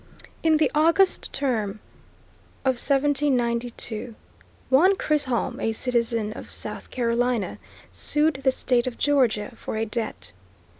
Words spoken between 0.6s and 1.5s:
August